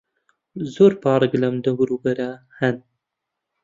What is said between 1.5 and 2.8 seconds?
دەوروبەرە هەن.